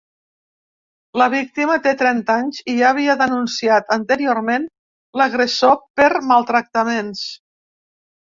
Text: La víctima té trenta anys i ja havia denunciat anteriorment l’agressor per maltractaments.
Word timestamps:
La 1.21 1.25
víctima 1.31 1.75
té 1.87 1.91
trenta 1.97 2.37
anys 2.43 2.61
i 2.73 2.73
ja 2.79 2.87
havia 2.93 3.15
denunciat 3.19 3.93
anteriorment 3.97 4.67
l’agressor 5.21 5.77
per 6.01 6.09
maltractaments. 6.31 7.23